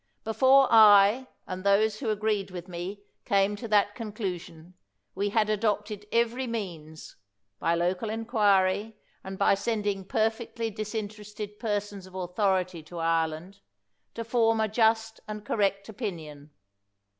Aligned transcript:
Be 0.23 0.33
fore 0.33 0.67
I 0.71 1.27
and 1.45 1.63
those 1.63 1.99
who 1.99 2.09
agreed 2.09 2.49
with 2.49 2.67
me 2.67 3.03
came 3.23 3.55
to 3.57 3.67
that 3.67 3.93
conclusion, 3.93 4.73
we 5.13 5.29
had 5.29 5.47
adopted 5.47 6.07
every 6.11 6.47
means 6.47 7.17
—^ 7.57 7.59
by 7.59 7.75
local 7.75 8.09
inquiry 8.09 8.97
and 9.23 9.37
by 9.37 9.53
sending 9.53 10.03
perfectly 10.07 10.71
dis 10.71 10.95
interested 10.95 11.59
persons 11.59 12.07
of 12.07 12.15
authority 12.15 12.81
to 12.81 12.97
Ireland— 12.97 13.59
to 14.15 14.23
form 14.23 14.59
a 14.59 14.67
just 14.67 15.19
and 15.27 15.45
correct 15.45 15.87
opinion. 15.87 16.49